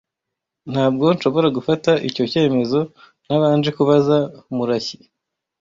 [0.71, 2.79] Ntabwo nshobora gufata icyo cyemezo
[3.25, 4.17] ntabanje kubaza
[4.55, 4.97] Murashyi.